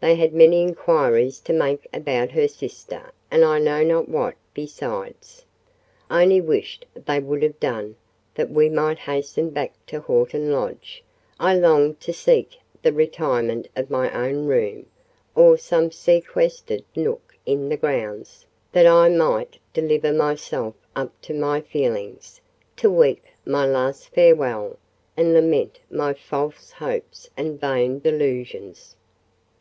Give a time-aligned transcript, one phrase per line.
[0.00, 5.44] They had many inquiries to make about her sister, and I know not what besides.
[6.10, 7.94] I only wished they would have done,
[8.34, 11.04] that we might hasten back to Horton Lodge:
[11.38, 14.86] I longed to seek the retirement of my own room,
[15.36, 21.60] or some sequestered nook in the grounds, that I might deliver myself up to my
[21.60, 24.80] feelings—to weep my last farewell,
[25.16, 28.96] and lament my false hopes and vain delusions.